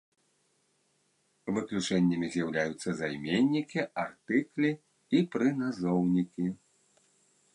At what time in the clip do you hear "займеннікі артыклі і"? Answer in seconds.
3.01-5.23